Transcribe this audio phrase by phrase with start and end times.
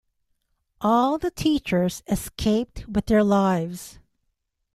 [0.81, 3.99] All the teachers escaped with their lives.